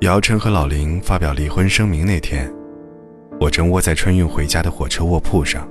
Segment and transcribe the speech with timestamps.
[0.00, 2.50] 姚晨和老林发表离婚声明那天，
[3.38, 5.68] 我正窝在春运回家的火车卧铺上。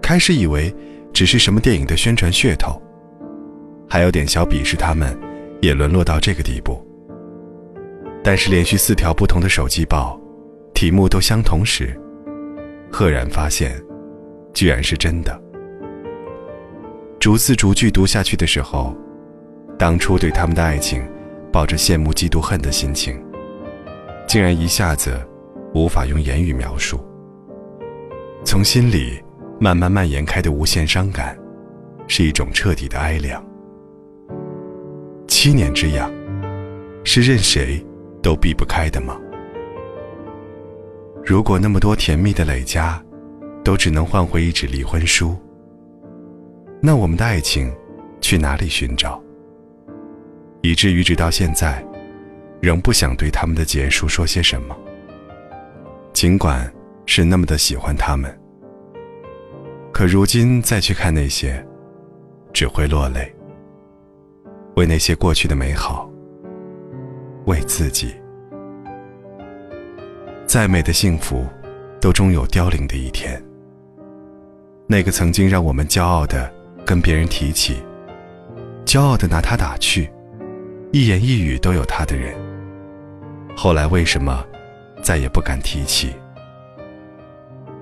[0.00, 0.74] 开始以为
[1.12, 2.80] 只是什么电影的宣传噱头，
[3.86, 5.14] 还有点小鄙视他们，
[5.60, 6.82] 也沦落到这个地步。
[8.24, 10.18] 但是连续四条不同的手机报，
[10.72, 11.94] 题目都相同时，
[12.90, 13.78] 赫然发现，
[14.54, 15.38] 居然是真的。
[17.18, 18.96] 逐字逐句读下去的时候，
[19.78, 21.02] 当初对他们的爱情
[21.52, 23.22] 抱着羡慕、嫉妒、恨的心情，
[24.26, 25.20] 竟然一下子
[25.74, 27.00] 无法用言语描述。
[28.44, 29.22] 从心里
[29.58, 31.36] 慢慢蔓延开的无限伤感，
[32.06, 33.44] 是一种彻底的哀凉。
[35.26, 36.10] 七年之痒，
[37.04, 37.84] 是任谁
[38.22, 39.18] 都避不开的吗？
[41.24, 43.02] 如果那么多甜蜜的累加，
[43.62, 45.36] 都只能换回一纸离婚书。
[46.80, 47.70] 那我们的爱情
[48.20, 49.22] 去哪里寻找？
[50.62, 51.84] 以至于直到现在，
[52.60, 54.76] 仍不想对他们的结束说些什么。
[56.12, 56.70] 尽管
[57.06, 58.38] 是那么的喜欢他们，
[59.92, 61.64] 可如今再去看那些，
[62.52, 63.34] 只会落泪。
[64.76, 66.10] 为那些过去的美好，
[67.46, 68.14] 为自己。
[70.46, 71.46] 再美的幸福，
[72.00, 73.42] 都终有凋零的一天。
[74.86, 76.52] 那个曾经让我们骄傲的。
[76.82, 77.76] 跟别人提起，
[78.84, 80.10] 骄傲的拿他打趣，
[80.92, 82.34] 一言一语都有他的人。
[83.56, 84.44] 后来为什么
[85.02, 86.14] 再也不敢提起？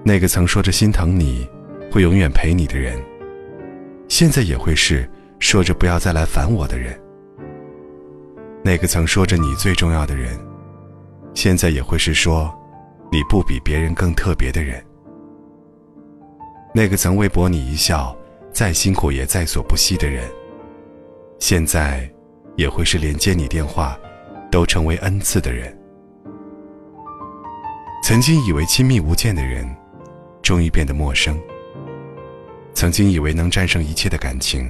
[0.05, 1.49] 那个曾说着心疼你，
[1.91, 2.99] 会永远陪你的人，
[4.09, 6.99] 现在也会是说着不要再来烦我的人。
[8.63, 10.39] 那个曾说着你最重要的人，
[11.35, 12.53] 现在也会是说
[13.11, 14.85] 你不比别人更特别的人。
[16.75, 18.17] 那个曾微博你一笑。
[18.51, 20.29] 再辛苦也在所不惜的人，
[21.39, 22.11] 现在
[22.59, 23.97] 也会是连接你电话
[24.51, 25.73] 都成为恩赐的人。
[28.03, 29.65] 曾经以为亲密无间的人，
[30.43, 31.39] 终于变得陌生。
[32.75, 34.69] 曾经以为能战胜一切的感情，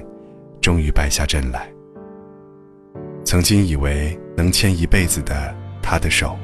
[0.61, 1.67] 终于败下阵来。
[3.25, 6.37] 曾经以为能牵一辈子的他的手，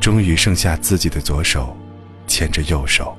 [0.00, 1.76] 终于剩下自己的左手
[2.26, 3.14] 牵着右手。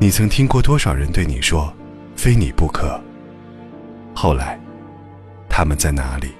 [0.00, 1.72] 你曾听过多少人对你说
[2.16, 3.00] “非你不可”？
[4.14, 4.58] 后来，
[5.52, 6.32] 他们在哪里？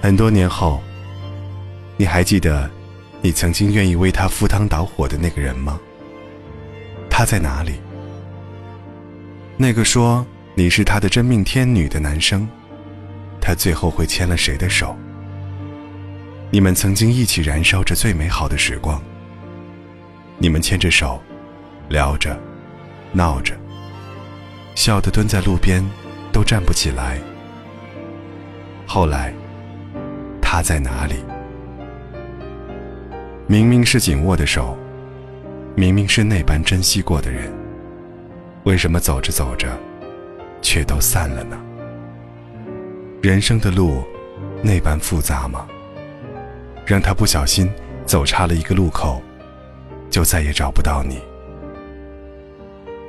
[0.00, 0.82] 很多年后，
[1.98, 2.70] 你还记得
[3.20, 5.78] 你曾经愿意为他赴汤蹈火的那个人吗？
[7.10, 7.74] 他在哪里？
[9.58, 12.48] 那个说你是他的真命天女的男生，
[13.42, 14.96] 他最后会牵了谁的手？
[16.50, 18.98] 你们曾经一起燃烧着最美好的时光，
[20.38, 21.22] 你们牵着手。
[21.90, 22.38] 聊着，
[23.12, 23.54] 闹着，
[24.74, 25.82] 笑得蹲在路边，
[26.32, 27.18] 都站不起来。
[28.86, 29.32] 后来，
[30.40, 31.16] 他在哪里？
[33.46, 34.76] 明明是紧握的手，
[35.74, 37.52] 明明是那般珍惜过的人，
[38.64, 39.68] 为什么走着走着，
[40.60, 41.58] 却都散了呢？
[43.22, 44.02] 人生的路，
[44.62, 45.66] 那般复杂吗？
[46.86, 47.70] 让他不小心
[48.06, 49.22] 走差了一个路口，
[50.10, 51.20] 就再也找不到你。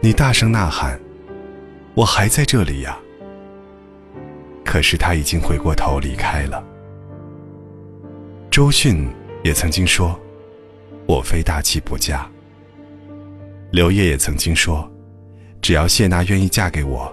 [0.01, 0.99] 你大声呐喊
[1.95, 2.97] ：“我还在这里呀！”
[4.69, 6.63] 可是他已经回过头离开了。
[8.51, 9.09] 周迅
[9.43, 10.17] 也曾经说
[11.09, 12.29] ：“我非大器不嫁。”
[13.73, 14.87] 刘烨也曾经说
[15.59, 17.11] ：“只要谢娜愿意嫁给我，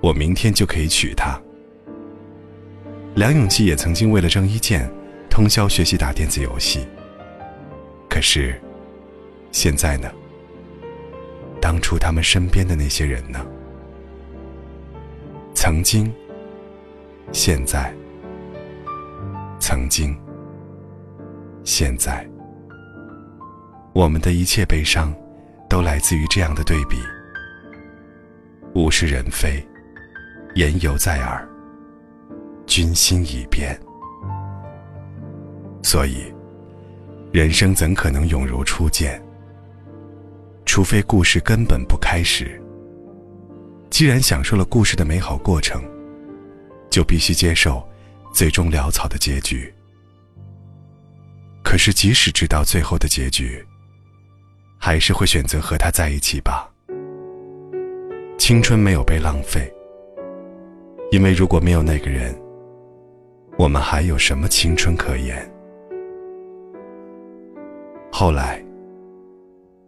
[0.00, 1.36] 我明天就可以娶她。”
[3.16, 4.88] 梁咏琪也曾经为了郑伊健，
[5.28, 6.86] 通宵学习打电子游戏。
[8.08, 8.62] 可是，
[9.50, 10.08] 现在呢？
[11.60, 13.44] 当初他们身边的那些人呢？
[15.52, 16.14] 曾经，
[17.32, 17.90] 现在，
[19.58, 20.14] 曾经，
[21.64, 22.28] 现在，
[23.94, 25.14] 我们的一切悲伤，
[25.66, 26.98] 都来自于这样的对比。
[28.74, 29.66] 物是人非，
[30.56, 31.48] 言犹在耳，
[32.66, 33.80] 君心已变。
[35.82, 36.30] 所以，
[37.32, 39.20] 人生怎可能永如初见？
[40.66, 42.60] 除非故事根本不开始。
[43.88, 45.82] 既然享受了故事的美好过程，
[46.92, 47.82] 就必须接受
[48.32, 49.72] 最终潦草的结局。
[51.64, 53.66] 可是，即使知道最后的结局，
[54.78, 56.70] 还是会选择和他在一起吧。
[58.36, 59.72] 青春没有被浪费，
[61.10, 62.38] 因为如果没有那个人，
[63.56, 65.50] 我们还有什么青春可言？
[68.12, 68.62] 后来。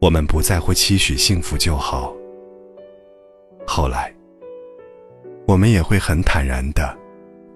[0.00, 2.14] 我们不再会期许幸福就好。
[3.66, 4.14] 后来，
[5.46, 6.96] 我们也会很坦然的、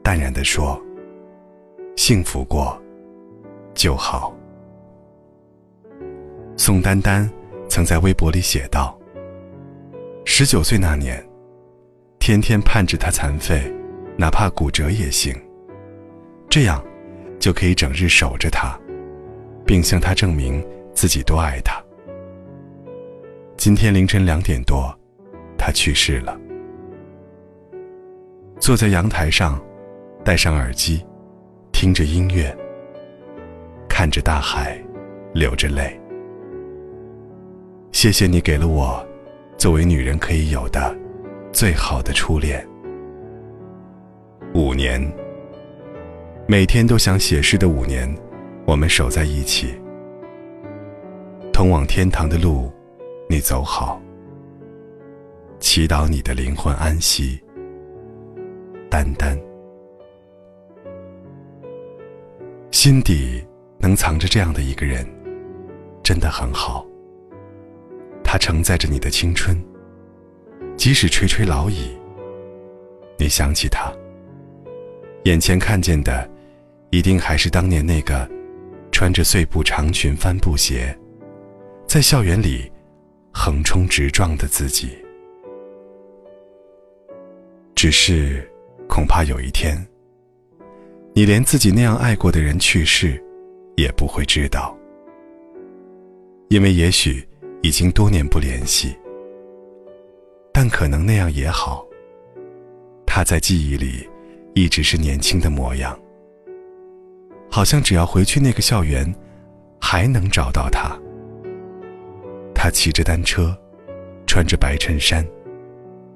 [0.03, 0.81] 淡然的说
[1.97, 2.79] ：“幸福过
[3.75, 4.35] 就好。
[6.55, 7.29] 宋丹丹
[7.69, 8.99] 曾在微博里写道
[10.27, 11.27] ：“十九岁那年，
[12.19, 13.73] 天天盼着他残废，
[14.19, 15.35] 哪怕骨折也行，
[16.51, 16.85] 这样
[17.39, 18.79] 就可以整日守着他，
[19.65, 20.63] 并向他证明
[20.93, 21.83] 自己多爱他。”
[23.57, 24.95] 今天凌晨两点多，
[25.57, 26.39] 他去世了。
[28.61, 29.59] 坐在阳台上，
[30.25, 31.05] 戴上耳机，
[31.73, 32.55] 听着音乐，
[33.89, 34.77] 看着大海，
[35.33, 35.99] 流着泪。
[37.93, 39.05] 谢谢你给了我，
[39.57, 40.95] 作为女人可以有的，
[41.53, 42.67] 最好的初恋。
[44.55, 45.01] 五年，
[46.47, 48.13] 每天都想写诗的五年，
[48.67, 49.81] 我们守在一起，
[51.53, 52.71] 通往天堂的路。
[53.31, 54.01] 你走好，
[55.61, 57.39] 祈祷你的灵魂安息。
[58.91, 59.39] 丹丹，
[62.71, 63.45] 心底
[63.79, 65.07] 能藏着这样的一个人，
[66.03, 66.87] 真的很好。
[68.25, 69.57] 他承载着你的青春，
[70.77, 71.97] 即使垂垂老矣，
[73.19, 73.93] 你想起他，
[75.25, 76.29] 眼前看见的，
[76.91, 78.29] 一定还是当年那个
[78.91, 80.97] 穿着碎布长裙、帆布鞋，
[81.87, 82.71] 在校园里。
[83.31, 84.99] 横冲直撞的自己，
[87.77, 88.51] 只是
[88.89, 89.77] 恐怕有一天，
[91.15, 93.23] 你连自己那样爱过的人去世，
[93.77, 94.77] 也不会知道，
[96.49, 97.27] 因为也许
[97.63, 98.97] 已经多年不联系，
[100.53, 101.87] 但可能那样也好。
[103.07, 104.09] 他在记忆里
[104.55, 105.99] 一直是年轻的模样，
[107.51, 109.13] 好像只要回去那个校园，
[109.81, 110.97] 还能找到他。
[112.55, 113.57] 他骑着单车，
[114.27, 115.25] 穿着白衬衫，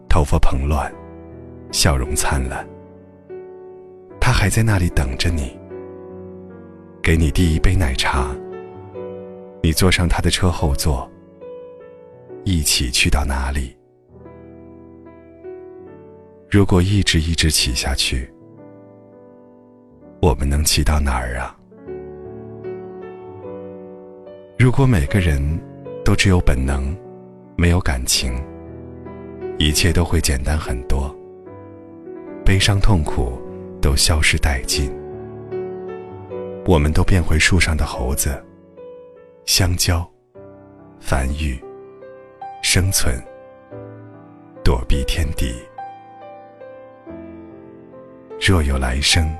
[0.08, 0.92] 头发蓬乱，
[1.72, 2.64] 笑容灿烂。
[4.20, 5.58] 他还在那里等着你，
[7.02, 8.28] 给你递一杯奶茶。
[9.60, 11.10] 你坐上他的车后座，
[12.44, 13.76] 一起去到哪里？
[16.48, 18.32] 如果一直一直骑下去，
[20.20, 21.58] 我们能骑到哪儿啊？
[24.56, 25.60] 如果每个人……
[26.04, 26.96] 都只有本能，
[27.56, 28.34] 没有感情，
[29.56, 31.16] 一切都会简单很多。
[32.52, 33.40] 悲伤痛苦
[33.80, 34.92] 都消失殆尽，
[36.66, 38.44] 我们都变回树上的猴子，
[39.46, 40.06] 香蕉，
[41.00, 41.58] 繁育，
[42.62, 43.18] 生存，
[44.62, 45.54] 躲避天敌。
[48.38, 49.34] 若有来生，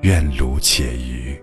[0.00, 1.38] 愿如且余。